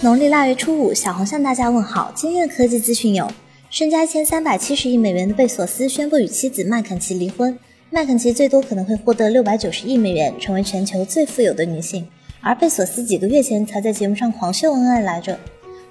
[0.00, 2.12] 农历腊月初五，小红向大家问好。
[2.14, 3.28] 今天的科技资讯有：
[3.68, 7.58] 身家一千三百七十亿美元的贝索斯宣布与妻子麦肯齐离婚，
[7.90, 12.06] 麦肯齐最多可能会获得六百九十亿美元，成为全球最富有的女性。
[12.40, 15.36] 而贝索斯几个月前才在节目上狂秀恩爱来着。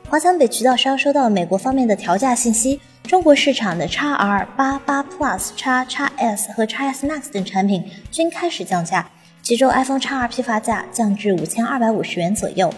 [0.08, 9.12] 华强北渠道商收到美国方面的调价信息，中国市场的 x R 八八 Plus、x x S 和 x S Max 等产品均开始降价，
[9.42, 12.74] 其中 iPhone x R 批发价降至五千二百五十元左右。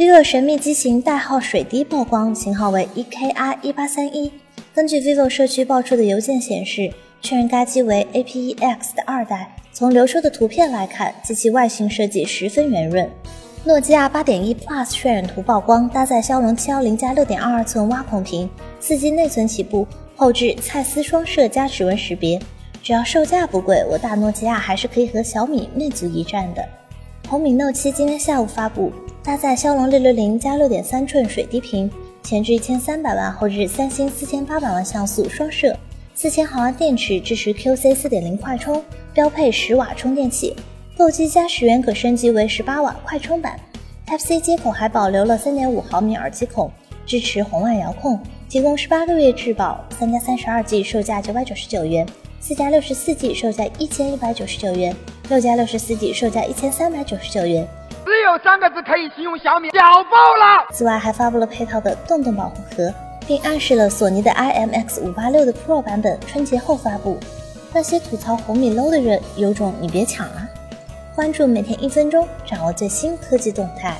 [0.00, 4.32] Vivo 神秘机型代号水滴曝光，型号为 EKR 一八三一。
[4.72, 6.90] 根据 vivo 社区爆出的邮件显示，
[7.20, 9.54] 确认该机为 A-P-E-X 的二代。
[9.74, 13.10] 从流出的图片来看，机器外形设计十分圆润。
[13.62, 18.48] 诺基亚八点一 Plus 渲染图曝光，搭载骁龙七幺零加六点二二寸挖孔屏，
[18.80, 22.40] 四 G 内存起步，后置蔡司双摄加指纹识别。
[22.82, 26.66] 只要售价不贵，我大诺基亚还是可以和小米魅族一战的。
[27.28, 28.90] 红米 Note 七今天下午发布。
[29.22, 31.90] 搭载骁龙六六零加六点三寸水滴屏，
[32.22, 35.76] 前置一千三百万，后置三星四千八百万像素双摄，
[36.14, 40.56] 四千毫安电池，支持 QC 四点零快充，标配十瓦充电器，
[40.96, 43.60] 购机加十元可升级为十八瓦快充版。
[44.06, 46.70] Type C 接口还保留了三点五毫米耳机孔，
[47.04, 48.18] 支持红外遥控，
[48.48, 49.84] 提供十八个月质保。
[49.98, 52.06] 三加三十二 G 售价九百九十九元，
[52.40, 54.96] 四加六十四 G 售价一千一百九十九元，
[55.28, 57.68] 六加六十四 G 售价一千三百九十九元。
[58.04, 60.66] 只有三个字可以形容小米，屌爆了！
[60.72, 62.92] 此外，还发布了配套的洞洞保护盒，
[63.26, 67.18] 并暗示了索尼的 IMX 五八六的 Pro 版本春节后发布。
[67.72, 70.48] 那些吐槽红米 low 的人，有种你别抢啊！
[71.14, 73.96] 关注每天一分钟，掌握最新科技动态。